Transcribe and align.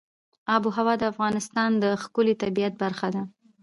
آب 0.55 0.63
وهوا 0.67 0.93
د 0.99 1.03
افغانستان 1.13 1.69
د 1.83 1.85
ښکلي 2.03 2.35
طبیعت 2.43 2.73
برخه 2.83 3.07
ده. 3.15 3.23